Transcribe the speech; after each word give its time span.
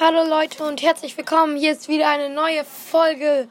Hallo 0.00 0.24
Leute 0.24 0.64
und 0.64 0.82
herzlich 0.82 1.16
willkommen. 1.16 1.56
Hier 1.56 1.70
ist 1.70 1.86
wieder 1.86 2.08
eine 2.08 2.28
neue 2.28 2.64
Folge 2.64 3.46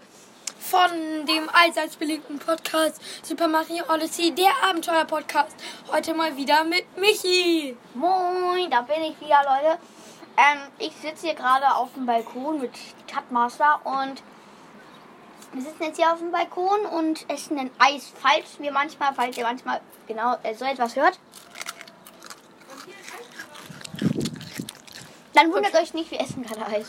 von 0.59 0.91
dem 1.25 1.49
allseits 1.53 1.95
beliebten 1.95 2.37
Podcast 2.37 3.01
Super 3.23 3.47
Mario 3.47 3.85
Odyssey, 3.87 4.35
der 4.35 4.51
Abenteuer-Podcast. 4.69 5.55
Heute 5.89 6.13
mal 6.13 6.35
wieder 6.35 6.65
mit 6.65 6.85
Michi. 6.97 7.77
Moin, 7.93 8.69
da 8.69 8.81
bin 8.81 9.03
ich 9.03 9.21
wieder, 9.21 9.41
Leute. 9.45 9.79
Ähm, 10.35 10.59
ich 10.79 10.91
sitze 11.01 11.27
hier 11.27 11.35
gerade 11.35 11.73
auf 11.75 11.93
dem 11.93 12.05
Balkon 12.05 12.59
mit 12.59 12.73
Cutmaster 13.09 13.79
und 13.85 14.21
wir 15.53 15.61
sitzen 15.61 15.83
jetzt 15.83 15.95
hier 15.95 16.11
auf 16.11 16.19
dem 16.19 16.31
Balkon 16.31 16.85
und 16.87 17.29
essen 17.29 17.57
ein 17.57 17.71
Eis, 17.79 18.11
falls 18.21 18.59
wir 18.59 18.73
manchmal, 18.73 19.13
falls 19.13 19.37
ihr 19.37 19.45
manchmal 19.45 19.79
genau 20.07 20.35
äh, 20.43 20.53
so 20.53 20.65
etwas 20.65 20.97
hört. 20.97 21.17
Dann 25.33 25.51
wundert 25.51 25.73
euch 25.75 25.93
nicht, 25.93 26.11
wir 26.11 26.19
essen 26.21 26.43
gerade 26.43 26.65
Eis. 26.67 26.87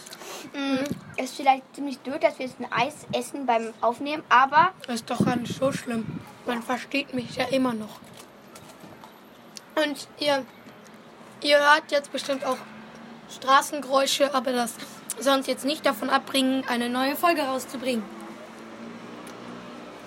Mm, 0.53 0.85
Es 1.17 1.27
ist 1.31 1.37
vielleicht 1.37 1.63
ziemlich 1.75 1.99
blöd, 2.01 2.23
dass 2.23 2.39
wir 2.39 2.47
jetzt 2.47 2.61
ein 2.61 2.71
Eis 2.71 3.07
essen 3.13 3.47
beim 3.47 3.73
Aufnehmen, 3.81 4.23
aber 4.29 4.73
Das 4.87 4.97
ist 4.97 5.11
doch 5.11 5.25
gar 5.25 5.37
nicht 5.37 5.57
so 5.59 5.73
schlimm. 5.73 6.21
Man 6.47 6.63
versteht 6.63 7.15
mich 7.15 7.37
ja 7.37 7.47
immer 7.47 7.73
noch. 7.73 8.01
Und 9.77 10.07
ihr, 10.21 10.45
ihr 11.43 11.59
hört 11.59 11.91
jetzt 11.91 12.13
bestimmt 12.13 12.45
auch 12.45 12.59
Straßengeräusche, 13.35 14.35
aber 14.35 14.53
das 14.53 14.75
soll 15.19 15.39
uns 15.39 15.47
jetzt 15.47 15.65
nicht 15.65 15.87
davon 15.87 16.11
abbringen, 16.11 16.65
eine 16.69 16.89
neue 16.91 17.17
Folge 17.17 17.43
rauszubringen. 17.43 18.05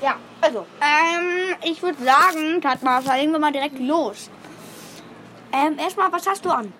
ja, 0.01 0.15
also, 0.41 0.67
ähm, 0.79 1.55
ich 1.63 1.81
würde 1.81 2.03
sagen, 2.03 2.61
Tatmaster, 2.61 3.17
legen 3.17 3.31
wir 3.31 3.39
mal 3.39 3.51
direkt 3.51 3.79
los. 3.79 4.29
Ähm, 5.51 5.79
erstmal, 5.79 6.11
was 6.11 6.27
hast 6.27 6.45
du 6.45 6.51
an? 6.51 6.71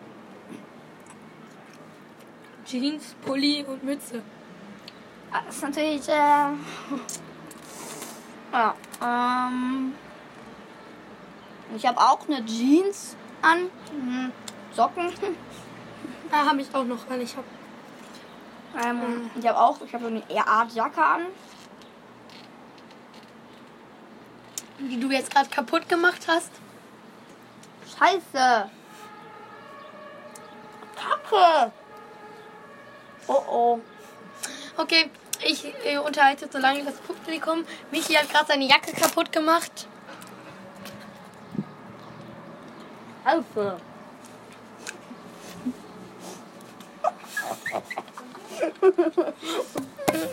Jeans, 2.68 3.16
Pulli 3.26 3.64
und 3.64 3.84
Mütze. 3.84 4.22
Ah, 5.32 5.42
Das 5.46 5.56
ist 5.56 5.64
natürlich, 5.64 6.08
äh, 6.10 6.52
ja, 8.52 8.76
ähm, 9.02 9.94
ich 11.76 11.86
habe 11.86 11.98
auch 12.00 12.20
eine 12.28 12.46
Jeans 12.46 13.16
an, 13.42 13.70
mhm. 13.92 14.32
Socken, 14.74 15.10
Da 16.32 16.46
habe 16.46 16.62
ich 16.62 16.76
auch 16.76 16.84
noch 16.84 17.10
an. 17.10 17.22
Ich 17.22 17.36
habe 17.38 17.48
ähm, 18.84 19.32
ich 19.40 19.48
habe 19.48 19.58
auch, 19.58 19.80
ich 19.82 19.94
habe 19.94 20.04
so 20.04 20.10
eine 20.10 20.30
eher 20.30 20.46
Art 20.46 20.74
Jacke 20.74 21.02
an. 21.02 21.22
die 24.80 25.00
du 25.00 25.10
jetzt 25.10 25.32
gerade 25.32 25.50
kaputt 25.50 25.90
gemacht 25.90 26.28
hast. 26.28 26.52
Scheiße. 27.98 28.70
Kacke. 30.96 31.72
Oh 33.28 33.44
oh. 33.50 33.80
Okay, 34.78 35.10
ich 35.44 35.66
äh, 35.86 35.98
unterhalte 35.98 36.48
so 36.52 36.58
lange 36.60 36.84
das 36.84 36.96
Publikum. 36.96 37.66
Michi 37.92 38.14
hat 38.14 38.30
gerade 38.30 38.48
seine 38.48 38.66
Jacke 38.66 38.94
kaputt 38.94 39.32
gemacht. 39.32 39.88
Hilfe. 43.26 43.80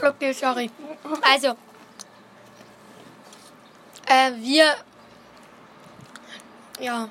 Okay, 0.02 0.32
sorry. 0.32 0.70
Also, 1.22 1.56
äh, 4.06 4.32
wir, 4.36 4.76
ja. 6.78 7.08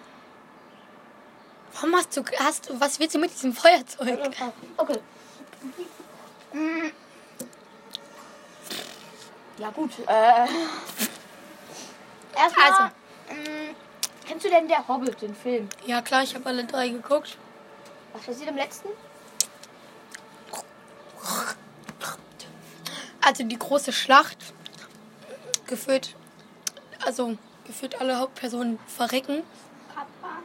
Warum 1.73 1.95
hast 1.95 2.15
du, 2.15 2.23
hast 2.39 2.69
du, 2.69 2.79
was 2.79 2.99
willst 2.99 3.15
du 3.15 3.19
mit 3.19 3.31
diesem 3.31 3.53
Feuerzeug? 3.53 4.19
Okay. 4.77 4.99
Mm. 6.53 6.91
Ja 9.57 9.69
gut. 9.69 9.91
Äh. 10.07 10.47
Erstmal. 12.35 12.71
Also. 12.71 12.83
mm, 13.29 13.75
kennst 14.25 14.45
du 14.45 14.49
denn 14.49 14.67
der 14.67 14.87
Hobbit, 14.87 15.21
den 15.21 15.35
Film? 15.35 15.69
Ja 15.85 16.01
klar, 16.01 16.23
ich 16.23 16.35
habe 16.35 16.45
alle 16.47 16.65
drei 16.65 16.89
geguckt. 16.89 17.37
Was 18.13 18.23
passiert 18.23 18.49
im 18.49 18.57
letzten? 18.57 18.89
Also 23.21 23.43
die 23.45 23.57
große 23.57 23.93
Schlacht 23.93 24.37
geführt, 25.65 26.15
also 27.05 27.37
geführt 27.65 27.99
alle 28.01 28.19
Hauptpersonen 28.19 28.79
verrecken. 28.85 29.43
Papa. 29.95 30.41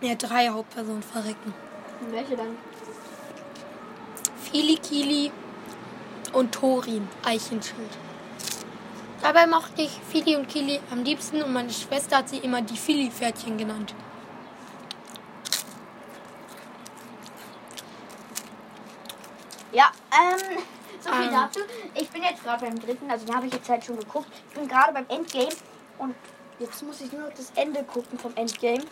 Ja, 0.00 0.14
drei 0.14 0.48
Hauptpersonen 0.48 1.02
verrecken. 1.02 1.54
Und 2.00 2.12
welche 2.12 2.36
dann? 2.36 2.56
Fili 4.56 4.76
Kili 4.76 5.30
und 6.32 6.50
Thorin 6.50 7.06
Eichenschild. 7.22 7.90
Dabei 9.20 9.46
mochte 9.46 9.82
ich 9.82 9.90
Fili 10.10 10.34
und 10.34 10.48
Kili 10.48 10.80
am 10.90 11.04
liebsten 11.04 11.42
und 11.42 11.52
meine 11.52 11.70
Schwester 11.70 12.16
hat 12.16 12.30
sie 12.30 12.38
immer 12.38 12.62
die 12.62 12.78
Fili-Pferdchen 12.78 13.58
genannt. 13.58 13.94
Ja, 19.72 19.92
ähm, 20.10 20.58
so 21.02 21.12
viel 21.12 21.28
Ah. 21.34 21.50
dazu. 21.52 21.60
Ich 21.92 22.08
bin 22.08 22.22
jetzt 22.22 22.42
gerade 22.42 22.64
beim 22.64 22.80
dritten, 22.80 23.10
also 23.10 23.26
den 23.26 23.36
habe 23.36 23.48
ich 23.48 23.52
jetzt 23.52 23.68
halt 23.68 23.84
schon 23.84 23.98
geguckt. 23.98 24.30
Ich 24.48 24.54
bin 24.54 24.66
gerade 24.66 24.94
beim 24.94 25.04
Endgame 25.08 25.54
und 25.98 26.14
jetzt 26.58 26.82
muss 26.82 27.02
ich 27.02 27.12
nur 27.12 27.28
noch 27.28 27.34
das 27.34 27.52
Ende 27.56 27.84
gucken 27.84 28.18
vom 28.18 28.32
Endgame. 28.36 28.84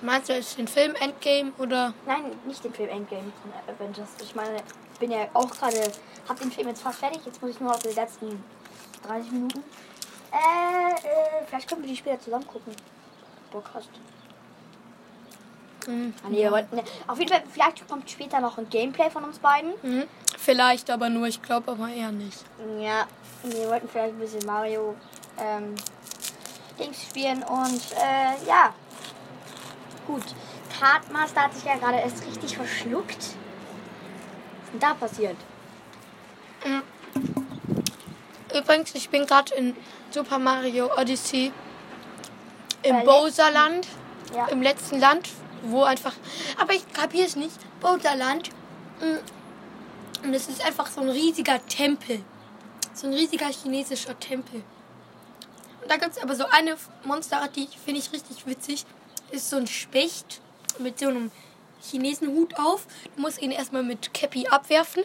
Meinst 0.00 0.28
du 0.28 0.34
jetzt 0.34 0.56
den 0.58 0.68
Film 0.68 0.94
Endgame 1.00 1.52
oder? 1.58 1.92
Nein, 2.06 2.32
nicht 2.46 2.62
den 2.62 2.72
Film 2.72 2.88
Endgame 2.88 3.32
von 3.42 3.74
Avengers. 3.74 4.08
Ich 4.22 4.34
meine, 4.34 4.56
ich 4.92 4.98
bin 5.00 5.10
ja 5.10 5.26
auch 5.34 5.50
gerade, 5.50 5.90
hab 6.28 6.38
den 6.38 6.52
Film 6.52 6.68
jetzt 6.68 6.82
fast 6.82 6.98
fertig. 7.00 7.20
Jetzt 7.26 7.42
muss 7.42 7.50
ich 7.52 7.60
nur 7.60 7.72
auf 7.72 7.82
die 7.82 7.88
letzten 7.88 8.42
30 9.06 9.32
Minuten. 9.32 9.64
Äh, 10.30 10.94
äh, 10.94 11.46
vielleicht 11.46 11.68
können 11.68 11.82
wir 11.82 11.88
die 11.88 11.96
später 11.96 12.20
zusammen 12.20 12.46
gucken. 12.46 12.72
Bock 13.50 13.64
hast. 13.74 13.88
Hm, 15.86 16.12
Ah, 16.22 16.28
nee, 16.28 16.42
wir 16.42 16.50
wollten, 16.52 16.76
ne. 16.76 16.84
Auf 17.06 17.18
jeden 17.18 17.30
Fall, 17.32 17.42
vielleicht 17.50 17.88
kommt 17.88 18.10
später 18.10 18.40
noch 18.40 18.58
ein 18.58 18.68
Gameplay 18.68 19.10
von 19.10 19.24
uns 19.24 19.38
beiden. 19.38 19.72
hm, 19.82 20.04
vielleicht 20.36 20.90
aber 20.90 21.08
nur, 21.08 21.26
ich 21.26 21.40
glaube 21.42 21.72
aber 21.72 21.88
eher 21.88 22.12
nicht. 22.12 22.44
Ja, 22.78 23.06
wir 23.42 23.68
wollten 23.68 23.88
vielleicht 23.88 24.12
ein 24.14 24.18
bisschen 24.18 24.44
Mario 24.44 24.94
ähm, 25.38 25.74
Dings 26.78 27.02
spielen 27.02 27.42
und 27.42 27.80
äh, 27.92 28.46
ja. 28.46 28.74
Gut. 30.08 30.24
Kartmaster 30.80 31.42
hat 31.42 31.54
sich 31.54 31.64
ja 31.64 31.76
gerade 31.76 31.98
erst 31.98 32.24
richtig 32.26 32.56
verschluckt. 32.56 33.16
Was 33.18 33.24
ist 34.64 34.72
denn 34.72 34.80
da 34.80 34.94
passiert? 34.94 35.36
Übrigens, 38.54 38.94
ich 38.94 39.10
bin 39.10 39.26
gerade 39.26 39.54
in 39.54 39.76
Super 40.10 40.38
Mario 40.38 40.90
Odyssey 40.98 41.52
im. 42.82 43.04
Bowserland, 43.04 43.86
Ja. 44.34 44.46
im 44.46 44.62
letzten 44.62 44.98
Land, 44.98 45.28
wo 45.62 45.82
einfach. 45.82 46.14
Aber 46.58 46.72
ich 46.72 46.90
kapiere 46.92 47.26
es 47.26 47.36
nicht. 47.36 47.58
Bowserland. 47.80 48.50
mm, 49.00 50.24
Und 50.24 50.34
es 50.34 50.48
ist 50.48 50.64
einfach 50.64 50.86
so 50.88 51.00
ein 51.02 51.10
riesiger 51.10 51.64
Tempel. 51.66 52.24
So 52.94 53.06
ein 53.06 53.12
riesiger 53.12 53.46
chinesischer 53.46 54.18
Tempel. 54.18 54.64
Und 55.82 55.90
da 55.90 55.96
gibt 55.96 56.16
es 56.16 56.22
aber 56.22 56.34
so 56.34 56.46
eine 56.46 56.76
Monsterart, 57.04 57.54
die 57.54 57.68
finde 57.84 58.00
ich 58.00 58.10
richtig 58.12 58.44
witzig. 58.46 58.84
Ist 59.30 59.50
so 59.50 59.56
ein 59.56 59.66
Specht 59.66 60.40
mit 60.78 60.98
so 60.98 61.08
einem 61.08 61.30
Chinesenhut 61.82 62.58
auf. 62.58 62.86
Du 63.14 63.22
musst 63.22 63.40
ihn 63.40 63.50
erstmal 63.50 63.82
mit 63.82 64.12
Cappy 64.14 64.48
abwerfen. 64.48 65.04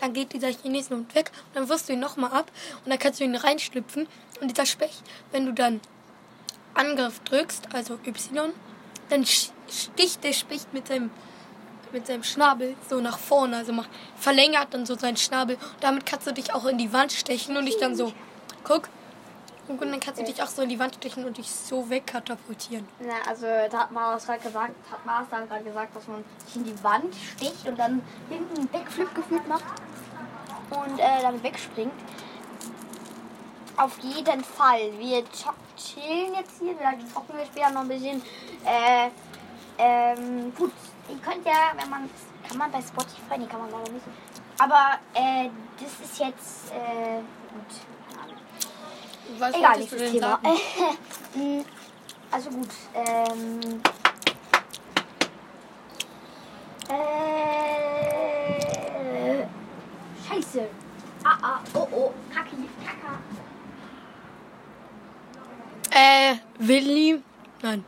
Dann 0.00 0.12
geht 0.12 0.32
dieser 0.32 0.48
Chinesenhut 0.48 1.14
weg. 1.14 1.30
Und 1.48 1.56
dann 1.56 1.68
wirfst 1.68 1.88
du 1.88 1.92
ihn 1.92 2.00
nochmal 2.00 2.32
ab. 2.32 2.50
Und 2.84 2.90
dann 2.90 2.98
kannst 2.98 3.20
du 3.20 3.24
ihn 3.24 3.36
reinschlüpfen. 3.36 4.08
Und 4.40 4.50
dieser 4.50 4.66
Specht, 4.66 5.02
wenn 5.32 5.46
du 5.46 5.52
dann 5.52 5.80
Angriff 6.74 7.20
drückst, 7.20 7.74
also 7.74 7.98
Y, 8.06 8.52
dann 9.08 9.26
sticht 9.26 10.24
der 10.24 10.32
Specht 10.32 10.72
mit 10.72 10.88
seinem, 10.88 11.10
mit 11.92 12.06
seinem 12.06 12.22
Schnabel 12.22 12.76
so 12.88 13.00
nach 13.00 13.18
vorne. 13.18 13.56
Also 13.58 13.72
macht, 13.72 13.90
verlängert 14.16 14.72
dann 14.72 14.86
so 14.86 14.96
seinen 14.96 15.16
Schnabel. 15.16 15.56
Und 15.56 15.84
damit 15.84 16.06
kannst 16.06 16.26
du 16.26 16.32
dich 16.32 16.54
auch 16.54 16.66
in 16.66 16.78
die 16.78 16.92
Wand 16.92 17.12
stechen 17.12 17.56
und 17.56 17.66
dich 17.66 17.78
dann 17.78 17.94
so, 17.96 18.12
guck. 18.64 18.88
Und 19.78 19.80
dann 19.92 20.00
kannst 20.00 20.20
du 20.20 20.24
dich 20.24 20.42
auch 20.42 20.48
so 20.48 20.62
in 20.62 20.68
die 20.68 20.78
Wand 20.78 20.96
stechen 20.96 21.24
und 21.24 21.38
dich 21.38 21.50
so 21.50 21.88
wegkatapultieren. 21.88 22.86
Na, 22.98 23.14
also 23.28 23.46
da 23.70 23.80
hat 23.80 23.92
Master 23.92 24.34
gerade 24.34 24.48
gesagt, 24.48 24.74
hat 24.90 25.06
Master 25.06 25.46
gerade 25.46 25.64
gesagt, 25.64 25.94
dass 25.94 26.08
man 26.08 26.24
sich 26.44 26.56
in 26.56 26.64
die 26.64 26.84
Wand 26.84 27.14
sticht 27.14 27.68
und 27.68 27.78
dann 27.78 28.02
hinten 28.28 28.56
einen 28.56 28.68
Backflip 28.68 29.14
gefühlt 29.14 29.46
macht 29.46 29.64
und 30.70 30.98
äh, 30.98 31.22
dann 31.22 31.40
wegspringt. 31.42 31.92
Auf 33.76 33.98
jeden 34.00 34.44
Fall. 34.44 34.90
Wir 34.98 35.24
chillen 35.76 36.34
jetzt 36.34 36.58
hier, 36.58 36.74
vielleicht 36.76 37.12
zocken 37.12 37.38
wir 37.38 37.46
später 37.46 37.70
noch 37.70 37.82
ein 37.82 37.88
bisschen. 37.88 38.22
Äh, 38.64 39.08
ähm, 39.78 40.52
gut, 40.56 40.72
ihr 41.08 41.16
könnt 41.18 41.46
ja, 41.46 41.72
wenn 41.76 41.88
man, 41.88 42.10
kann 42.46 42.58
man 42.58 42.70
bei 42.70 42.82
Spotify, 42.82 43.38
nee, 43.38 43.46
kann 43.46 43.60
man 43.60 43.70
leider 43.70 43.92
nicht. 43.92 44.04
Aber 44.58 44.98
äh, 45.14 45.48
das 45.80 46.06
ist 46.06 46.18
jetzt, 46.18 46.72
äh, 46.72 47.20
gut 47.54 47.99
was 49.40 49.54
Egal, 49.54 49.78
nächstes 49.78 50.12
Thema. 50.12 50.40
Hm, 51.32 51.64
also 52.30 52.50
gut, 52.50 52.68
ähm. 52.92 53.80
Äh, 56.88 56.94
Scheiße. 60.28 60.68
Ah, 61.22 61.38
ah, 61.40 61.60
oh, 61.74 61.86
oh, 61.92 62.12
Kacki, 62.34 62.56
Kacka. 62.84 63.20
Äh, 65.92 66.36
Willi. 66.58 67.22
Nein. 67.62 67.84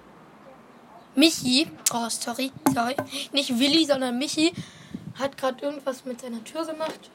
Michi. 1.16 1.69
Oh, 1.93 2.08
sorry, 2.08 2.52
sorry. 2.72 2.94
Nicht 3.32 3.58
Willi, 3.58 3.84
sondern 3.84 4.19
Michi 4.19 4.52
hat 5.19 5.37
gerade 5.37 5.64
irgendwas 5.64 6.04
mit 6.04 6.20
seiner 6.20 6.44
Tür 6.44 6.64
gemacht. 6.64 7.10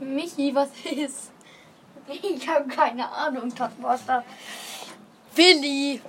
Michi, 0.00 0.54
was 0.54 0.68
ist? 0.84 1.30
Ich 2.08 2.48
habe 2.48 2.68
keine 2.68 3.10
Ahnung, 3.10 3.54
Totmaster. 3.54 4.24
Willi. 5.34 6.00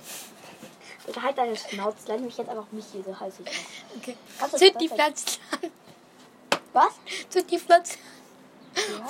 Bitte 1.06 1.22
halt 1.22 1.38
deine 1.38 1.56
Schnauze. 1.56 2.08
Nenn 2.08 2.24
mich 2.24 2.36
jetzt 2.36 2.48
einfach 2.48 2.66
Michi, 2.72 3.02
so 3.04 3.18
heiße 3.18 3.42
ich. 3.44 3.66
Okay. 3.98 4.16
Sind 4.56 4.80
die 4.80 4.88
Pflanzen? 4.88 5.40
Was? 6.72 6.92
Sind 7.28 7.50
die 7.50 7.58
Pflanzen? 7.58 7.98
Ja. 8.76 9.08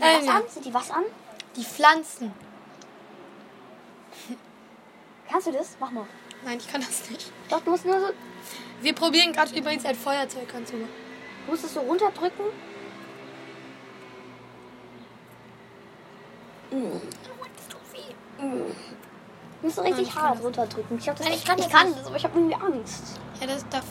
Ähm, 0.00 0.26
was 0.26 0.28
an? 0.28 0.42
Sind 0.48 0.64
die 0.64 0.74
was 0.74 0.90
an? 0.90 1.04
Die 1.56 1.64
Pflanzen. 1.64 2.32
Kannst 5.30 5.46
du 5.46 5.52
das? 5.52 5.76
Mach 5.78 5.90
mal. 5.90 6.06
Nein, 6.44 6.58
ich 6.58 6.68
kann 6.70 6.80
das 6.80 7.10
nicht. 7.10 7.30
Doch, 7.50 7.60
du 7.60 7.70
musst 7.70 7.84
nur 7.84 8.00
so. 8.00 8.08
Wir 8.80 8.94
probieren 8.94 9.32
gerade 9.32 9.54
übrigens 9.56 9.84
ein 9.84 9.96
Feuerzeug 9.96 10.54
anzumachen. 10.54 10.88
Du 11.44 11.50
musst 11.52 11.64
es 11.64 11.74
so 11.74 11.80
runterdrücken. 11.80 12.46
Du 16.70 17.00
musst 19.62 19.76
so 19.76 19.82
richtig 19.82 20.08
ich 20.08 20.14
kann 20.14 20.22
hart 20.22 20.42
runterdrücken. 20.42 20.98
Ich, 20.98 21.04
glaub, 21.04 21.16
das 21.16 21.26
Nein, 21.26 21.36
ich 21.36 21.44
kann 21.44 21.58
ich 21.58 21.64
das 21.64 21.72
kann 21.74 21.88
nicht. 21.88 21.98
das, 22.00 22.06
aber 22.06 22.16
ich 22.16 22.24
habe 22.24 22.38
irgendwie 22.38 22.54
Angst. 22.54 23.20
Ja, 23.40 23.46
das 23.46 23.68
darf. 23.68 23.84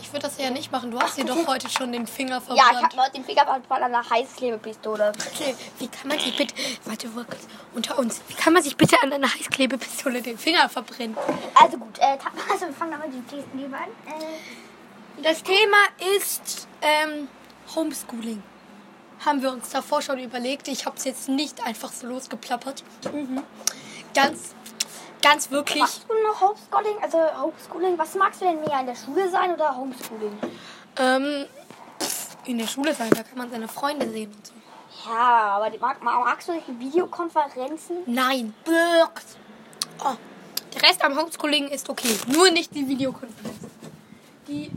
Ich 0.00 0.12
würde 0.12 0.26
das 0.26 0.38
ja 0.38 0.50
nicht 0.50 0.70
machen. 0.70 0.90
Du 0.90 1.00
hast 1.00 1.16
dir 1.16 1.24
doch 1.24 1.46
heute 1.46 1.68
schon 1.70 1.90
den 1.92 2.06
Finger 2.06 2.34
Ja, 2.34 2.40
verbrannt. 2.40 2.70
ich 2.72 2.82
habe 2.82 2.96
heute 3.02 3.12
den 3.12 3.24
Finger 3.24 3.60
voll 3.66 3.82
an 3.82 3.92
der 3.92 4.08
Heißklebepistole. 4.10 5.12
Okay, 5.32 5.54
wie 5.78 5.88
kann 5.88 6.08
man 6.08 6.18
sich 6.18 6.36
bitte. 6.36 6.54
Warte, 6.84 7.08
kurz. 7.08 7.46
Unter 7.74 7.98
uns. 7.98 8.20
Wie 8.28 8.34
kann 8.34 8.52
man 8.52 8.62
sich 8.62 8.76
bitte 8.76 8.96
an 9.02 9.12
einer 9.12 9.32
Heißklebepistole 9.32 10.20
den 10.20 10.36
Finger 10.38 10.68
verbrennen? 10.68 11.16
Also 11.54 11.78
gut, 11.78 11.98
äh, 11.98 12.18
also 12.52 12.66
wir 12.66 12.72
fangen 12.74 12.92
damit 12.92 13.12
die 13.30 13.58
Liebe 13.58 13.76
an. 13.76 13.84
Äh, 14.06 15.22
Das 15.22 15.42
Thema 15.42 15.78
ist 16.16 16.68
ähm, 16.82 17.28
Homeschooling. 17.74 18.42
Haben 19.24 19.42
wir 19.42 19.52
uns 19.52 19.70
davor 19.70 20.02
schon 20.02 20.18
überlegt. 20.18 20.68
Ich 20.68 20.84
habe 20.84 20.96
es 20.96 21.04
jetzt 21.04 21.28
nicht 21.28 21.64
einfach 21.64 21.92
so 21.92 22.06
losgeplappert. 22.08 22.82
Mhm. 23.12 23.42
Ganz, 24.14 24.54
ganz 25.22 25.50
wirklich. 25.50 25.80
machst 25.80 26.06
du 26.08 26.14
noch 26.22 26.40
Homeschooling? 26.40 27.02
Also 27.02 27.18
Homeschooling, 27.40 27.98
was 27.98 28.14
magst 28.14 28.40
du 28.40 28.46
denn 28.46 28.60
mehr? 28.60 28.80
In 28.80 28.86
der 28.86 28.96
Schule 28.96 29.30
sein 29.30 29.52
oder 29.52 29.76
Homeschooling? 29.76 30.38
Ähm, 30.96 31.46
in 32.44 32.58
der 32.58 32.66
Schule 32.66 32.94
sein, 32.94 33.10
da 33.10 33.22
kann 33.22 33.38
man 33.38 33.50
seine 33.50 33.68
Freunde 33.68 34.10
sehen 34.10 34.32
und 34.32 34.46
so. 34.46 34.52
Ja, 35.08 35.56
aber 35.56 35.70
mag, 35.78 36.02
magst 36.02 36.48
du 36.48 36.52
solche 36.52 36.78
Videokonferenzen? 36.78 37.98
Nein. 38.06 38.54
Birks. 38.64 39.36
Oh, 40.04 40.16
der 40.74 40.82
Rest 40.82 41.04
am 41.04 41.18
Homeschooling 41.18 41.68
ist 41.68 41.88
okay. 41.88 42.16
Nur 42.26 42.50
nicht 42.50 42.74
die 42.74 42.86
Videokonferenz. 42.86 43.58
Die 44.48 44.70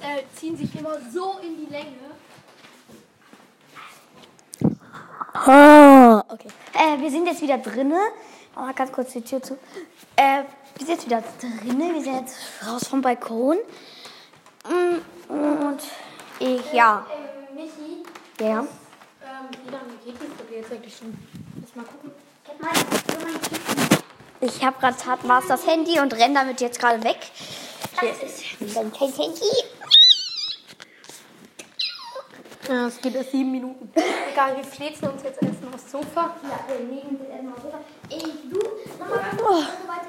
äh, 0.00 0.22
ziehen 0.36 0.56
sich 0.56 0.74
immer 0.76 0.96
so 1.12 1.38
in 1.42 1.56
die 1.56 1.70
Länge. 1.70 2.09
Okay. 5.32 6.48
Äh, 6.74 7.00
wir 7.00 7.10
sind 7.10 7.26
jetzt 7.26 7.42
wieder 7.42 7.58
drinne. 7.58 7.98
Mach 8.54 8.62
mal 8.66 8.74
ganz 8.74 8.92
kurz 8.92 9.12
die 9.12 9.22
Tür 9.22 9.42
zu. 9.42 9.54
Äh, 10.16 10.42
wir 10.76 10.86
sind 10.86 10.88
jetzt 10.96 11.06
wieder 11.06 11.22
drinne. 11.40 11.94
Wir 11.94 12.02
sind 12.02 12.20
jetzt 12.20 12.36
raus 12.66 12.86
vom 12.88 13.00
Balkon. 13.00 13.56
Mm, 14.68 15.32
Und 15.32 15.80
ich, 16.38 16.72
ja. 16.72 17.06
Ähm, 17.12 17.54
Michi, 17.56 18.02
Ja. 18.40 18.60
ähm, 18.60 18.66
wie 19.64 19.70
lange 19.70 19.92
geht 20.04 20.14
die 20.14 20.26
Folge 20.36 20.54
jetzt 20.56 20.72
eigentlich 20.72 20.96
schon? 20.96 21.16
Lass 21.60 21.76
mal 21.76 21.84
gucken. 21.84 22.10
Ich 24.40 24.64
habe 24.64 24.78
gerade 24.80 24.96
Tatmasters 24.96 25.66
Handy 25.66 26.00
und 26.00 26.12
renne 26.14 26.34
damit 26.34 26.60
jetzt 26.60 26.78
gerade 26.80 27.02
weg. 27.04 27.18
Hier 28.00 28.10
ist 28.10 28.74
mein 28.74 28.90
kleines 28.92 29.18
Handy. 29.18 29.44
Ja, 32.70 32.86
es 32.86 33.00
geht 33.00 33.16
erst 33.16 33.32
sieben 33.32 33.50
Minuten. 33.50 33.90
Egal, 34.30 34.56
wir 34.56 34.62
flitzen 34.62 35.08
uns 35.08 35.24
jetzt 35.24 35.42
erstmal 35.42 35.74
aufs 35.74 35.90
Sofa. 35.90 36.36
Ja, 36.44 36.64
wir 36.68 36.86
legen 36.86 37.18
sie 37.18 37.28
erstmal 37.28 37.54
rüber. 37.54 37.80
Ey, 38.08 38.22
du, 38.48 38.60
mach 38.96 39.08
mal 39.08 39.32
so 39.32 39.88
weiter. 39.88 40.06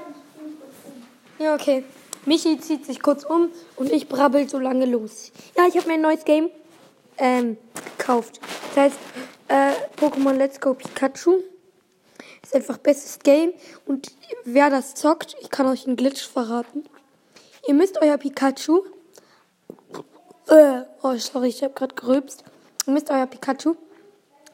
Ja, 1.40 1.56
okay. 1.56 1.84
Michi 2.28 2.60
zieht 2.60 2.86
sich 2.86 3.02
kurz 3.02 3.24
um 3.24 3.50
und 3.78 3.92
ich 3.92 4.08
brabbel 4.08 4.48
so 4.48 4.60
lange 4.60 4.86
los. 4.86 5.32
Ja, 5.58 5.66
ich 5.68 5.76
habe 5.76 5.88
mir 5.88 5.96
ein 5.96 6.02
neues 6.02 6.24
Game 6.24 6.52
ähm, 7.18 7.58
gekauft. 7.98 8.40
Das 8.76 8.84
heißt 8.84 9.00
äh, 9.48 9.72
Pokémon 10.00 10.34
Let's 10.34 10.62
Go 10.62 10.76
Pikachu. 10.76 11.40
Ist 12.44 12.56
einfach 12.56 12.78
bestes 12.78 13.18
Game. 13.18 13.54
Und 13.88 14.12
wer 14.46 14.70
das 14.70 14.94
zockt, 14.94 15.36
ich 15.42 15.50
kann 15.50 15.66
euch 15.66 15.88
einen 15.88 15.96
Glitch 15.96 16.28
verraten. 16.28 16.84
Ihr 17.68 17.74
müsst 17.74 18.00
euer 18.00 18.20
Pikachu. 18.20 18.84
Äh, 20.48 20.82
oh, 21.02 21.16
sorry, 21.18 21.50
ich 21.50 21.64
habe 21.64 21.74
gerade 21.74 21.96
gerülpst. 21.96 22.44
Ihr 22.88 22.94
müsst 22.94 23.10
euer 23.10 23.26
Pikachu 23.26 23.76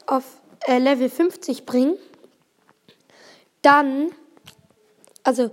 auf 0.06 0.24
äh, 0.68 0.80
Level 0.80 1.10
50 1.10 1.66
bringen. 1.66 1.98
Dann 3.62 4.12
also 5.28 5.44
ihr 5.44 5.52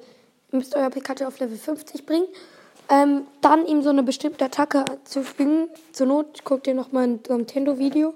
müsst 0.53 0.77
euer 0.77 0.89
Pikachu 0.89 1.25
auf 1.25 1.41
Level 1.41 1.59
50 1.59 2.07
bringen. 2.07 2.29
Ähm, 2.89 3.27
dann 3.41 3.67
ihm 3.67 3.83
so 3.83 3.91
eine 3.91 4.05
bestimmte 4.05 4.45
Attacke 4.45 4.85
zufügen. 5.03 5.69
Zur 5.91 6.07
Not 6.07 6.45
guckt 6.45 6.69
ihr 6.69 6.75
nochmal 6.75 7.09
ein 7.09 7.21
Nintendo-Video. 7.29 8.15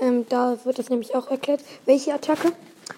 Ähm, 0.00 0.24
da 0.30 0.64
wird 0.64 0.78
das 0.78 0.88
nämlich 0.88 1.14
auch 1.14 1.30
erklärt, 1.30 1.60
welche 1.84 2.14
Attacke. 2.14 2.52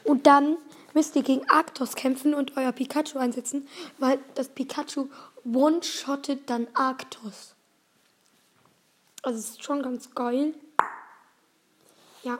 Und 0.05 0.29
dann 0.29 0.57
müsst 0.95 1.17
ihr 1.17 1.23
gegen 1.23 1.51
Arctos 1.51 1.97
kämpfen 1.97 2.33
und 2.33 2.57
euer 2.57 2.71
Pikachu 2.71 3.19
einsetzen, 3.19 3.67
weil 3.99 4.21
das 4.37 4.49
Pikachu 4.51 5.09
one-shottet 5.45 6.49
dann 6.49 6.69
Arctos. 6.75 7.57
Also 9.23 9.39
es 9.39 9.51
ist 9.51 9.63
schon 9.65 9.83
ganz 9.83 10.15
geil. 10.15 10.55
Ja. 12.23 12.39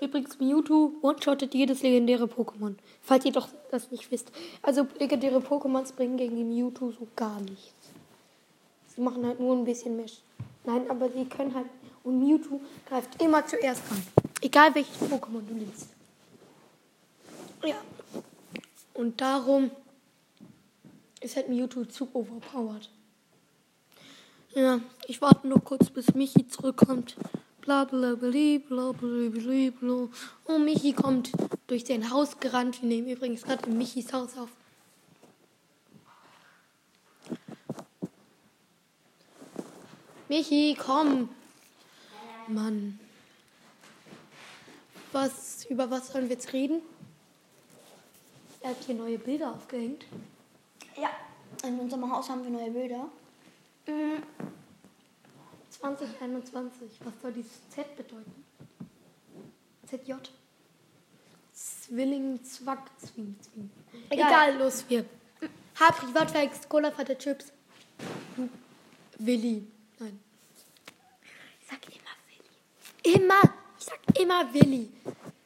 Übrigens, 0.00 0.38
Mewtwo 0.40 0.92
one-shottet 1.02 1.54
jedes 1.54 1.82
legendäre 1.82 2.24
Pokémon. 2.24 2.74
Falls 3.02 3.24
ihr 3.24 3.32
doch 3.32 3.48
das 3.70 3.90
nicht 3.90 4.10
wisst. 4.10 4.32
Also 4.62 4.86
legendäre 4.98 5.38
Pokémons 5.38 5.92
bringen 5.94 6.16
gegen 6.16 6.36
die 6.36 6.44
Mewtwo 6.44 6.90
so 6.92 7.06
gar 7.16 7.40
nichts. 7.40 7.72
Sie 8.94 9.00
machen 9.00 9.24
halt 9.26 9.40
nur 9.40 9.56
ein 9.56 9.64
bisschen 9.64 9.96
mehr. 9.96 10.06
Sch- 10.06 10.20
Nein, 10.64 10.88
aber 10.90 11.08
sie 11.10 11.24
können 11.26 11.54
halt. 11.54 11.66
Und 12.02 12.18
Mewtwo 12.20 12.60
greift 12.88 13.20
immer 13.22 13.46
zuerst 13.46 13.82
an. 13.90 14.02
Egal 14.42 14.74
welches 14.74 14.96
Pokémon 15.00 15.40
du 15.46 15.54
nimmst. 15.54 15.88
Ja. 17.64 17.76
Und 18.94 19.20
darum 19.20 19.70
ist 21.20 21.36
halt 21.36 21.48
Mewtwo 21.48 21.84
zu 21.84 22.08
overpowered. 22.12 22.88
Ja, 24.54 24.78
ich 25.08 25.20
warte 25.20 25.48
nur 25.48 25.58
kurz, 25.64 25.90
bis 25.90 26.14
Michi 26.14 26.46
zurückkommt. 26.46 27.16
Bla 27.60 27.84
bla 27.84 28.14
bla 28.14 28.30
bla 28.58 28.92
bla 28.92 29.28
bla 29.28 29.70
bla. 29.70 30.08
Und 30.44 30.64
Michi 30.64 30.92
kommt 30.92 31.32
durch 31.66 31.84
sein 31.84 32.08
Haus 32.12 32.38
gerannt. 32.38 32.80
Wir 32.80 32.88
nehmen 32.88 33.08
übrigens 33.08 33.42
gerade 33.42 33.68
in 33.68 33.76
Michis 33.76 34.12
Haus 34.12 34.38
auf. 34.38 34.48
Michi, 40.28 40.76
komm. 40.78 41.30
Mann. 42.46 43.00
Was, 45.10 45.64
über 45.64 45.90
was 45.90 46.12
sollen 46.12 46.28
wir 46.28 46.36
jetzt 46.36 46.52
reden? 46.52 46.80
Er 48.60 48.70
hat 48.70 48.76
hier 48.86 48.94
neue 48.94 49.18
Bilder 49.18 49.52
aufgehängt. 49.52 50.04
Ja, 50.96 51.10
in 51.66 51.80
unserem 51.80 52.08
Haus 52.10 52.28
haben 52.28 52.44
wir 52.44 52.50
neue 52.50 52.70
Bilder. 52.70 53.08
Mhm. 53.86 54.22
2021. 55.70 56.88
Was 57.04 57.12
soll 57.20 57.32
dieses 57.32 57.68
Z 57.70 57.96
bedeuten? 57.96 58.44
ZJ. 59.86 60.14
Zwilling, 61.52 62.42
Zwack, 62.42 62.90
Zwing, 62.98 63.36
Zwing. 63.40 63.70
Egal. 64.10 64.28
Egal, 64.28 64.58
los, 64.58 64.84
wir. 64.88 65.04
Ha, 65.80 65.92
Privatwerk, 65.92 66.68
Cola, 66.68 66.90
Vater, 66.90 67.16
Chips. 67.18 67.52
Du, 68.36 68.48
Willi. 69.18 69.66
Nein. 69.98 70.18
Ich 71.60 71.66
sag 71.68 71.78
immer 71.86 72.14
Willi. 72.28 73.16
Immer. 73.16 73.42
Ich 73.78 73.84
sag 73.84 74.20
immer 74.20 74.54
Willi. 74.54 74.90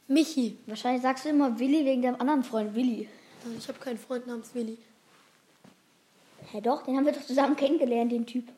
Michi. 0.07 0.59
Wahrscheinlich 0.67 1.03
sagst 1.03 1.25
du 1.25 1.31
immer 1.31 1.59
Willi 1.59 1.85
wegen 1.85 2.03
deinem 2.03 2.21
anderen 2.21 2.45
Freund 2.45 2.75
Willi. 2.75 3.09
Ich 3.59 3.69
habe 3.69 3.79
keinen 3.79 3.99
Freund 3.99 4.27
namens 4.27 4.55
Willi. 4.55 4.79
Hä, 6.51 6.61
doch, 6.61 6.83
den 6.83 6.97
haben 6.97 7.05
wir 7.05 7.13
doch 7.13 7.25
zusammen 7.25 7.57
kennengelernt, 7.57 8.13
den 8.13 8.27
Typ. 8.27 8.49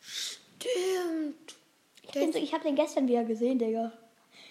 Stimmt. 0.00 1.56
Ich, 2.02 2.10
bin 2.12 2.32
so, 2.32 2.38
ich 2.38 2.52
habe 2.52 2.64
den 2.64 2.74
gestern 2.74 3.08
wieder 3.08 3.24
gesehen, 3.24 3.58
Digga. 3.58 3.92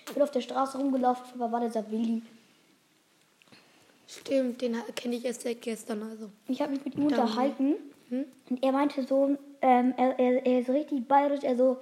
Ich 0.07 0.13
bin 0.13 0.23
auf 0.23 0.31
der 0.31 0.41
Straße 0.41 0.77
rumgelaufen, 0.77 1.41
aber 1.41 1.51
war 1.51 1.61
dieser 1.61 1.89
Willi. 1.91 2.21
Stimmt, 4.07 4.61
den 4.61 4.77
kenne 4.95 5.15
ich 5.15 5.25
erst 5.25 5.41
seit 5.41 5.61
gestern. 5.61 6.03
Also. 6.03 6.29
Ich 6.47 6.61
habe 6.61 6.71
mich 6.71 6.85
mit 6.85 6.95
ihm 6.95 7.07
unterhalten. 7.07 7.75
Und 8.09 8.63
er 8.63 8.71
meinte 8.71 9.03
so, 9.03 9.35
ähm, 9.61 9.93
er, 9.97 10.19
er, 10.19 10.45
er 10.45 10.59
ist 10.59 10.69
richtig 10.69 11.07
bayerisch, 11.07 11.43
er 11.43 11.57
so, 11.57 11.79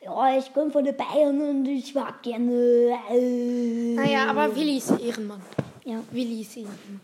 ja, 0.00 0.38
ich 0.38 0.52
komme 0.54 0.70
von 0.70 0.84
den 0.84 0.96
Bayern 0.96 1.40
und 1.40 1.66
ich 1.66 1.94
mag 1.94 2.22
gerne. 2.22 2.96
Äh. 3.10 3.94
Naja, 3.94 4.26
aber 4.30 4.54
Willi 4.54 4.78
ist 4.78 4.92
Ehrenmann. 4.92 5.42
Ja. 5.84 6.00
Willi 6.12 6.42
ist 6.42 6.56
Ehrenmann. 6.56 7.00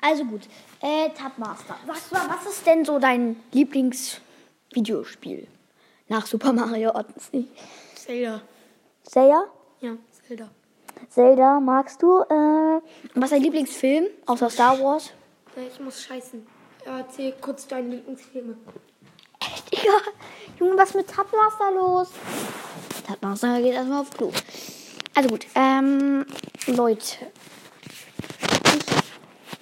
Also 0.00 0.24
gut, 0.24 0.42
äh, 0.80 1.08
Tabmaster. 1.10 1.76
Was, 1.86 2.10
war- 2.12 2.28
was 2.28 2.46
ist 2.52 2.66
denn 2.66 2.84
so 2.84 2.98
dein 2.98 3.36
Lieblingsvideospiel? 3.52 5.46
Nach 6.08 6.26
Super 6.26 6.52
Mario 6.52 6.90
Odyssey. 6.94 7.48
Zelda. 7.94 8.42
Zelda? 9.04 9.44
Ja, 9.80 9.92
Zelda. 10.26 10.48
Zelda 11.08 11.60
magst 11.60 12.02
du? 12.02 12.20
Äh, 12.22 12.80
was 13.14 13.24
ist 13.24 13.32
dein 13.32 13.42
Lieblingsfilm 13.42 14.06
außer 14.26 14.50
Star 14.50 14.78
Wars? 14.80 15.12
Äh, 15.56 15.66
Ich 15.72 15.78
muss 15.80 16.02
scheißen. 16.02 16.46
Erzähl 16.84 17.32
kurz 17.40 17.66
deine 17.68 17.96
Lieblingsfilme. 17.96 18.56
Echt, 19.40 19.72
Digga. 19.72 19.92
Junge, 20.58 20.76
was 20.76 20.90
ist 20.90 20.94
mit 20.96 21.08
Tabmaster 21.08 21.70
los? 21.72 22.08
Tabmaster 23.06 23.60
geht 23.62 23.74
erstmal 23.74 24.00
auf 24.02 24.10
Klo. 24.10 24.32
Also 25.14 25.28
gut, 25.28 25.46
ähm, 25.54 26.26
Leute. 26.66 27.26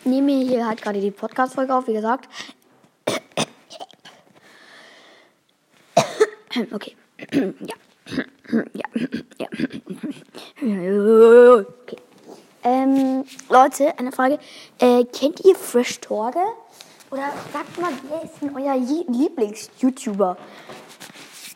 Nehme 0.09 0.33
hier 0.33 0.67
halt 0.67 0.83
gerade 0.83 1.01
die 1.01 1.11
Podcast-Folge 1.11 1.75
auf, 1.75 1.87
wie 1.87 1.95
gesagt. 1.95 2.29
Okay. 6.73 6.97
Ja. 7.33 7.75
Ja. 8.73 8.87
Ja. 9.37 9.49
Okay. 10.61 11.97
Ähm, 12.65 13.25
Leute, 13.49 13.99
eine 13.99 14.13
Frage. 14.13 14.39
Äh, 14.79 15.05
kennt 15.05 15.41
ihr 15.45 15.55
Fresh 15.55 16.01
Torge? 16.01 16.41
Oder 17.11 17.33
sagt 17.53 17.79
mal, 17.81 17.93
wer 18.09 18.25
ist 18.25 18.41
denn 18.41 18.55
euer 18.57 18.77
Lieblings-YouTuber? 18.77 20.37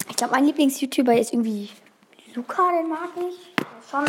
Ich 0.08 0.16
glaube, 0.16 0.34
mein 0.34 0.46
Lieblings-YouTuber 0.46 1.18
ist 1.18 1.32
irgendwie 1.32 1.70
Luca, 2.34 2.70
den 2.72 2.88
mag 2.88 3.10
ich. 3.16 3.52
Schon 3.90 4.04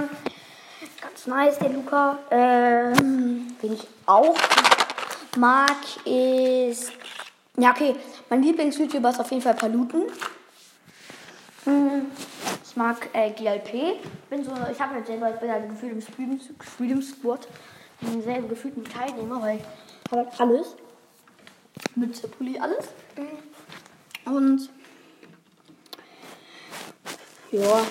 ganz 1.04 1.28
nice, 1.28 1.60
der 1.60 1.70
Luca. 1.70 2.18
Ähm, 2.32 3.56
wen 3.62 3.74
ich 3.74 3.88
auch 4.06 4.36
mag, 5.38 5.76
ist. 6.06 6.94
Ja, 7.58 7.72
okay. 7.72 7.96
Mein 8.30 8.42
Lieblings-YouTuber 8.42 9.10
ist 9.10 9.20
auf 9.20 9.30
jeden 9.32 9.44
Fall 9.44 9.54
Paluten. 9.54 10.04
Hm, 11.66 12.08
Ich 12.66 12.76
mag 12.76 13.10
äh, 13.14 13.32
GLP. 13.32 14.00
Bin 14.30 14.44
so, 14.44 14.52
ich 14.72 14.80
habe 14.82 14.96
halt 14.96 15.06
selber, 15.06 15.32
ich 15.34 15.40
bin 15.40 15.52
halt 15.52 15.70
gefühlt 15.70 15.92
im 15.94 16.02
Stream, 16.02 16.40
Stream 16.76 17.02
Squad. 17.02 17.48
Bin 18.02 18.22
selber 18.24 18.48
gefühlt 18.50 18.78
ein 18.78 18.86
Teilnehmer, 18.86 19.42
weil 19.42 19.58
ich 19.58 20.12
habe 20.12 20.26
halt 20.30 20.42
alles. 20.42 20.76
Mütze, 21.96 22.28
Pulli, 22.28 22.60
alles. 22.60 22.88
Und 24.26 24.70
ja. 27.52 27.82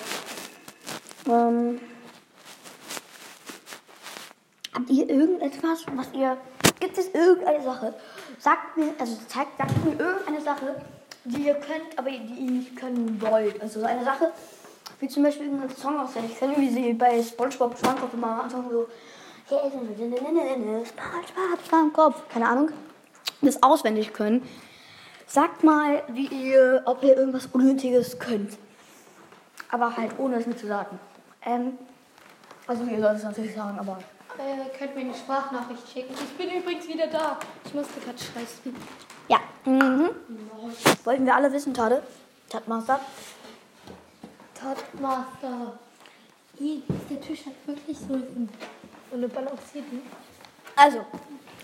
Ähm, 1.29 1.81
habt 4.75 4.91
ihr 4.91 5.09
irgendetwas, 5.09 5.85
was 5.95 6.13
ihr. 6.13 6.37
Gibt 6.81 6.99
es 6.99 7.15
irgendeine 7.15 7.63
Sache? 7.63 7.95
Sagt 8.39 8.77
mir, 8.77 8.93
also 8.99 9.17
zeigt, 9.29 9.57
sagt 9.57 9.85
mir 9.85 9.99
irgendeine 9.99 10.41
Sache, 10.41 10.83
die 11.25 11.47
ihr 11.47 11.55
könnt, 11.55 11.97
aber 11.97 12.11
die 12.11 12.17
ihr 12.17 12.51
nicht 12.51 12.77
können 12.77 13.21
wollt. 13.21 13.61
Also 13.63 13.81
so 13.81 13.87
eine 13.87 14.05
Sache, 14.05 14.33
wie 14.99 15.09
zum 15.09 15.23
Beispiel 15.23 15.47
irgendeinen 15.47 15.77
Song 15.77 16.01
auswendig 16.01 16.39
können, 16.39 16.57
wie 16.57 16.71
sie 16.71 16.93
bei 16.95 17.23
Spongebob 17.23 17.79
Schwammkopf 17.79 18.15
immer 18.15 18.29
am 18.29 18.41
Anfang 18.41 18.71
so. 18.71 18.89
Spongebob 19.47 19.97
Schwammkopf. 21.69 22.23
Keine 22.33 22.49
Ahnung. 22.49 22.71
Das 23.43 23.63
auswendig 23.63 24.13
können. 24.13 24.43
Sagt 25.27 25.65
mal, 25.65 26.03
wie 26.09 26.27
ihr, 26.27 26.83
ob 26.85 27.03
ihr 27.03 27.17
irgendwas 27.17 27.47
Unnötiges 27.47 28.19
könnt. 28.19 28.59
Aber 29.71 29.97
halt 29.97 30.19
ohne 30.19 30.37
es 30.37 30.47
mir 30.47 30.57
zu 30.57 30.67
sagen. 30.67 30.99
Ähm, 31.45 31.79
also 32.67 32.85
ihr 32.85 33.01
sollt 33.01 33.17
es 33.17 33.25
natürlich 33.25 33.55
sagen, 33.55 33.79
aber. 33.79 33.99
Äh, 34.39 34.77
könnt 34.79 34.95
mir 34.95 35.03
eine 35.03 35.15
Sprachnachricht 35.15 35.89
schicken. 35.93 36.15
Ich 36.15 36.37
bin 36.37 36.51
übrigens 36.59 36.89
wieder 36.89 37.07
da. 37.07 37.39
Ich 37.65 37.75
musste 37.75 38.01
gerade 38.01 38.19
scheißen. 38.19 38.75
Ja. 39.29 39.39
Mhm. 39.65 40.11
Wollten 41.05 41.27
wir 41.27 41.35
alle 41.35 41.53
wissen, 41.53 41.75
Tade? 41.75 42.03
Tatmaster. 42.49 43.01
Todmaster. 44.55 45.79
Ih, 46.61 46.83
Der 47.11 47.21
Tisch 47.21 47.47
hat 47.47 47.55
wirklich 47.67 47.99
so 47.99 48.15
eine 49.13 49.29
balancierten. 49.29 50.03
Also, 50.77 51.05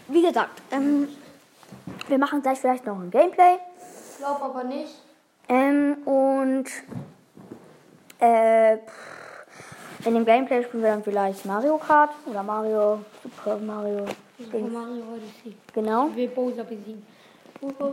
wie 0.08 0.22
gesagt, 0.22 0.62
ähm, 0.70 1.08
wir 2.08 2.18
machen 2.18 2.42
gleich 2.42 2.58
vielleicht 2.58 2.86
noch 2.86 2.98
ein 2.98 3.10
Gameplay. 3.10 3.58
Ich 4.10 4.18
glaube 4.18 4.42
aber 4.44 4.64
nicht. 4.64 4.94
Ähm, 5.48 5.98
und 6.04 6.66
äh, 8.18 8.78
pff, 8.78 9.17
in 10.08 10.14
dem 10.14 10.24
Gameplay 10.24 10.64
spielen 10.64 10.82
wir 10.82 10.90
dann 10.90 11.02
vielleicht 11.02 11.44
Mario 11.44 11.78
Kart 11.78 12.10
oder 12.26 12.42
Mario 12.42 13.00
Super 13.22 13.58
Mario. 13.58 14.06
Super 14.38 14.58
Mario 14.58 15.02
Odyssey. 15.14 15.56
Genau. 15.74 16.14
Will 16.14 16.28
Bowser 16.28 16.64
besiegen. 16.64 17.06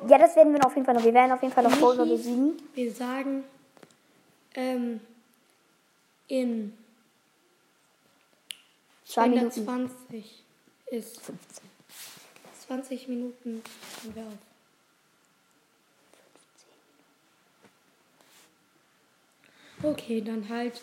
Ja, 0.07 0.17
das 0.17 0.35
werden 0.35 0.53
wir 0.53 0.65
auf 0.65 0.75
jeden 0.75 0.85
Fall 0.85 0.95
noch. 0.95 1.03
Wir 1.03 1.13
werden 1.13 1.31
auf 1.31 1.41
jeden 1.41 1.53
Fall 1.53 1.63
noch 1.63 1.75
Bowser 1.77 2.05
besiegen. 2.05 2.53
Wir 2.73 2.91
sagen, 2.91 3.43
ähm, 4.55 4.99
in 6.27 6.73
Zwei 9.05 9.23
wenn 9.23 9.31
der 9.33 9.41
Minuten. 9.43 9.65
20 9.65 10.43
ist 10.87 11.21
20 12.67 13.07
Minuten 13.07 13.61
sind 14.01 14.15
wir 14.15 14.23
auf. 14.23 14.33
Okay, 19.83 20.21
dann 20.21 20.49
halt. 20.49 20.81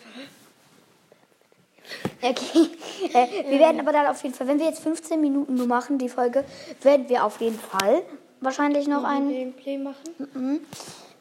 Okay. 2.23 2.69
Äh, 3.13 3.49
wir 3.49 3.59
werden 3.59 3.81
aber 3.81 3.91
dann 3.91 4.07
auf 4.07 4.23
jeden 4.23 4.33
Fall, 4.33 4.47
wenn 4.47 4.57
wir 4.57 4.65
jetzt 4.65 4.81
15 4.81 5.19
Minuten 5.19 5.55
nur 5.55 5.67
machen, 5.67 5.97
die 5.97 6.07
Folge, 6.07 6.45
werden 6.81 7.09
wir 7.09 7.25
auf 7.25 7.41
jeden 7.41 7.59
Fall 7.59 8.03
wahrscheinlich 8.39 8.87
noch 8.87 9.03
ein. 9.03 9.27
Gameplay 9.27 9.77
machen. 9.77 10.29
Mhm. 10.33 10.59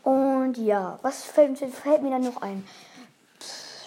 Und 0.05 0.59
ja, 0.59 1.01
was 1.03 1.25
fällt, 1.25 1.59
fällt 1.59 2.03
mir 2.03 2.11
dann 2.11 2.23
noch 2.23 2.41
ein? 2.41 2.67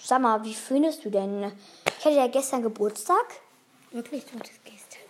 Sag 0.03 0.22
mal, 0.22 0.43
wie 0.43 0.53
findest 0.53 1.05
du 1.05 1.10
denn? 1.10 1.51
Ich 2.00 2.05
hatte 2.05 2.17
ja 2.17 2.27
gestern 2.27 2.62
Geburtstag. 2.62 3.25
Wirklich, 3.91 4.25
du 4.25 4.38
hattest 4.38 4.63
gestern. 4.65 5.01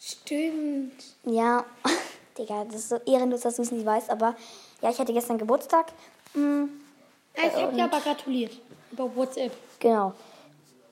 Stimmt. 0.00 1.04
Ja, 1.24 1.64
Digga, 2.38 2.64
das 2.64 2.74
ist 2.74 2.88
so 2.88 2.96
ehrenlos, 3.06 3.42
dass 3.42 3.56
du 3.56 3.62
es 3.62 3.70
nicht 3.70 3.86
weißt, 3.86 4.10
aber 4.10 4.34
ja, 4.82 4.90
ich 4.90 4.98
hatte 4.98 5.12
gestern 5.12 5.38
Geburtstag. 5.38 5.92
Ja, 6.34 7.46
ich 7.46 7.54
habe 7.54 7.74
dir 7.74 7.84
aber 7.84 8.00
gratuliert. 8.00 8.58
Über 8.92 9.14
WhatsApp. 9.16 9.52
genau. 9.78 10.14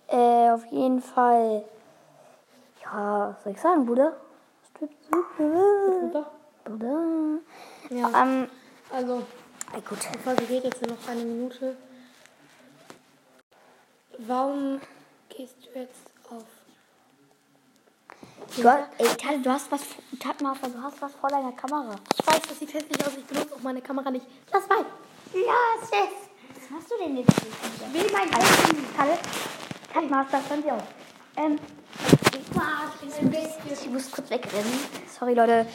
Äh, 0.09 0.51
auf 0.51 0.65
jeden 0.67 1.03
Fall. 1.03 1.65
Ja, 2.83 3.35
was 3.37 3.43
soll 3.45 3.53
ich 3.53 3.61
sagen, 3.61 3.85
Bruder? 3.85 4.17
Oder? 5.39 6.31
Bruder. 6.65 7.39
Ja. 7.91 8.23
Ähm, 8.23 8.49
Also, 8.91 9.19
äh, 9.75 9.81
gut. 9.87 9.99
die 10.15 10.19
Folge 10.19 10.45
geht 10.45 10.65
jetzt 10.65 10.81
nur 10.81 10.97
noch 10.97 11.09
eine 11.09 11.23
Minute. 11.25 11.77
Warum 14.19 14.81
gehst 15.29 15.57
du 15.67 15.79
jetzt 15.79 16.11
auf? 16.31 16.45
Du 18.57 18.65
hast, 18.69 18.89
ey, 18.99 19.07
Tante, 19.17 19.41
du 19.43 19.51
hast 19.51 19.71
was, 19.71 19.83
Tatmaster, 20.19 20.69
du 20.71 20.83
hast 20.83 21.01
was 21.03 21.13
vor 21.15 21.29
deiner 21.29 21.53
Kamera. 21.53 21.97
Ich 22.19 22.27
weiß, 22.27 22.41
das 22.49 22.59
sieht 22.59 22.73
hässlich 22.73 23.07
aus. 23.07 23.17
Ich 23.17 23.27
benutze 23.27 23.55
auch 23.55 23.61
meine 23.61 23.83
Kamera 23.83 24.11
nicht. 24.11 24.27
Lass 24.53 24.67
mal. 24.69 24.85
Lass 25.35 25.91
es! 25.91 26.28
Du 26.99 27.05
denn 27.05 27.17
jetzt? 27.19 27.31
Ich 27.31 27.95
will 27.95 28.11
mein 28.13 28.35
also, 28.35 28.75
Kalle, 28.97 29.19
Tatmaster, 29.93 30.41
hören 30.49 30.63
Sie 30.63 30.71
auf. 30.71 30.83
Ähm, 31.37 31.59
ich 33.71 33.91
muss 33.91 34.11
kurz 34.11 34.31
wegrennen. 34.31 34.73
Sorry, 35.19 35.35
Leute. 35.35 35.67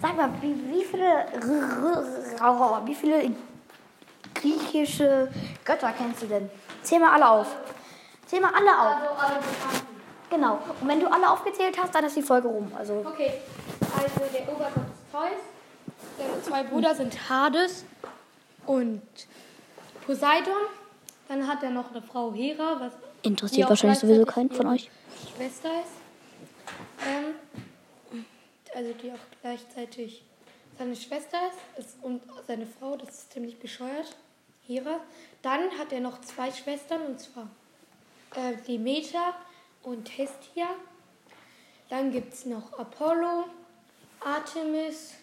Sag 0.00 0.16
mal, 0.16 0.30
wie, 0.40 0.54
wie 0.70 0.84
viele 0.84 1.26
wie 2.84 2.94
viele 2.94 3.30
griechische 4.34 5.28
Götter 5.64 5.92
kennst 5.96 6.22
du 6.22 6.26
denn? 6.26 6.50
Zähl 6.82 6.98
mal 6.98 7.12
alle 7.12 7.28
auf. 7.28 7.46
Zähl 8.26 8.40
mal 8.40 8.52
alle 8.54 8.80
auf. 8.80 9.20
Also. 9.20 9.82
Genau. 10.30 10.58
Und 10.80 10.88
wenn 10.88 10.98
du 10.98 11.06
alle 11.06 11.30
aufgezählt 11.30 11.78
hast, 11.80 11.94
dann 11.94 12.04
ist 12.04 12.16
die 12.16 12.22
Folge 12.22 12.48
rum. 12.48 12.72
Also 12.76 13.04
Okay, 13.06 13.34
also 13.80 14.32
der 14.32 14.48
Obergott 14.48 14.76
ist 14.76 15.12
Zeus. 15.12 15.61
Seine 16.18 16.42
zwei 16.42 16.62
Brüder 16.64 16.94
sind 16.94 17.28
Hades 17.28 17.84
und 18.66 19.02
Poseidon. 20.06 20.54
Dann 21.28 21.46
hat 21.46 21.62
er 21.62 21.70
noch 21.70 21.90
eine 21.90 22.02
Frau 22.02 22.32
Hera, 22.32 22.80
was 22.80 22.92
interessiert 23.22 23.68
wahrscheinlich 23.68 24.00
sowieso 24.00 24.24
keinen 24.24 24.50
von 24.50 24.66
euch. 24.66 24.90
Schwester 25.36 25.70
ist. 25.80 27.04
Ähm, 27.06 28.22
also 28.74 28.92
die 29.02 29.12
auch 29.12 29.40
gleichzeitig 29.40 30.24
seine 30.78 30.96
Schwester 30.96 31.38
ist, 31.76 31.86
ist 31.86 31.96
und 32.02 32.22
seine 32.46 32.66
Frau, 32.66 32.96
das 32.96 33.10
ist 33.10 33.32
ziemlich 33.32 33.58
bescheuert. 33.58 34.16
Hera. 34.66 35.00
Dann 35.42 35.70
hat 35.78 35.92
er 35.92 36.00
noch 36.00 36.20
zwei 36.20 36.50
Schwestern 36.50 37.02
und 37.02 37.20
zwar 37.20 37.48
äh, 38.36 38.56
Demeter 38.66 39.34
und 39.82 40.16
Hestia. 40.16 40.68
Dann 41.88 42.12
gibt 42.12 42.32
es 42.32 42.46
noch 42.46 42.78
Apollo, 42.78 43.46
Artemis, 44.20 45.14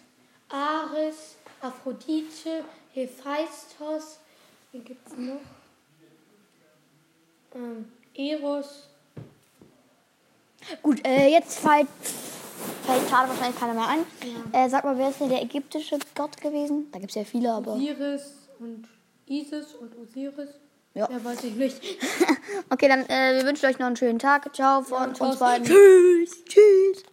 Ares, 0.50 1.36
Aphrodite, 1.60 2.64
Hephaistos. 2.92 4.18
Wen 4.72 4.84
gibt 4.84 5.06
es 5.06 5.16
noch? 5.16 5.40
Ähm, 7.54 7.90
Eros. 8.14 8.88
Gut, 10.82 11.04
äh, 11.06 11.28
jetzt 11.28 11.58
fällt, 11.58 11.88
fällt 12.84 13.08
gerade 13.08 13.28
wahrscheinlich 13.28 13.58
keiner 13.58 13.74
mehr 13.74 13.88
ein. 13.88 14.06
Äh, 14.52 14.68
sag 14.68 14.84
mal, 14.84 14.96
wer 14.98 15.10
ist 15.10 15.20
denn 15.20 15.30
der 15.30 15.42
ägyptische 15.42 15.98
Gott 16.14 16.36
gewesen? 16.40 16.90
Da 16.92 16.98
gibt 16.98 17.10
es 17.10 17.16
ja 17.16 17.24
viele, 17.24 17.52
aber. 17.52 17.74
Osiris 17.74 18.48
und 18.58 18.86
Isis 19.26 19.74
und 19.74 19.96
Osiris. 19.96 20.50
Ja. 20.94 21.08
Ja, 21.10 21.24
weiß 21.24 21.44
ich 21.44 21.54
nicht. 21.54 21.80
Okay, 22.68 22.88
dann 22.88 23.04
äh, 23.06 23.36
wir 23.36 23.46
wünschen 23.46 23.66
euch 23.66 23.78
noch 23.78 23.86
einen 23.86 23.96
schönen 23.96 24.18
Tag. 24.18 24.54
Ciao 24.54 24.82
von 24.82 25.14
ciao. 25.14 25.30
uns 25.30 25.38
beiden. 25.38 25.66
Tschüss. 25.66 26.44
Tschüss. 26.44 27.04